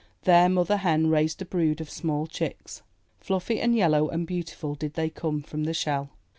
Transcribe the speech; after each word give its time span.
There 0.23 0.49
Mother 0.49 0.77
Hen 0.77 1.11
raised 1.11 1.43
a 1.43 1.45
brood 1.45 1.79
of 1.79 1.87
small 1.87 2.25
chicks. 2.25 2.81
Fluffy 3.19 3.59
and 3.61 3.75
yellow 3.75 4.09
and 4.09 4.25
beautiful 4.25 4.73
did 4.73 4.95
they 4.95 5.11
come 5.11 5.43
from 5.43 5.65
the 5.65 5.75
shell. 5.75 6.09